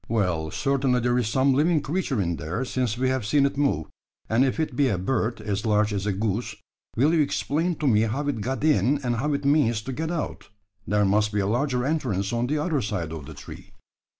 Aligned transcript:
"Well, 0.09 0.49
certainly 0.49 0.99
there 0.99 1.19
is 1.19 1.27
some 1.27 1.53
living 1.53 1.79
creature 1.79 2.19
in 2.19 2.37
there, 2.37 2.65
since 2.65 2.97
we 2.97 3.09
have 3.09 3.23
seen 3.23 3.45
it 3.45 3.55
move; 3.55 3.85
and 4.27 4.43
if 4.43 4.59
it 4.59 4.75
be 4.75 4.87
a 4.87 4.97
bird 4.97 5.39
as 5.39 5.63
large 5.63 5.93
as 5.93 6.07
a 6.07 6.11
goose, 6.11 6.55
will 6.95 7.13
you 7.13 7.21
explain 7.21 7.75
to 7.75 7.85
me 7.85 8.01
how 8.09 8.27
it 8.27 8.41
got 8.41 8.63
in, 8.63 8.97
and 9.03 9.17
how 9.17 9.33
it 9.33 9.45
means 9.45 9.83
to 9.83 9.93
get 9.93 10.09
out? 10.09 10.49
There 10.87 11.05
must 11.05 11.31
be 11.31 11.39
a 11.39 11.45
larger 11.45 11.85
entrance 11.85 12.33
on 12.33 12.47
the 12.47 12.57
other 12.57 12.81
side 12.81 13.11
of 13.11 13.27
the 13.27 13.35
tree." 13.35 13.73